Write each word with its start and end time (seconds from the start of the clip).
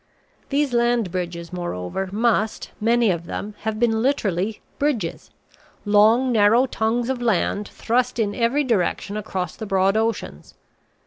These 0.49 0.73
land 0.73 1.11
bridges, 1.11 1.53
moreover, 1.53 2.09
must, 2.11 2.71
many 2.81 3.11
of 3.11 3.27
them, 3.27 3.53
have 3.59 3.79
been 3.79 4.01
literally 4.01 4.59
bridges; 4.79 5.29
long, 5.85 6.31
narrow 6.31 6.65
tongues 6.65 7.07
of 7.07 7.21
land 7.21 7.67
thrust 7.67 8.17
in 8.17 8.33
every 8.33 8.63
direction 8.63 9.15
across 9.15 9.55
the 9.55 9.67
broad 9.67 9.95
oceans. 9.95 10.55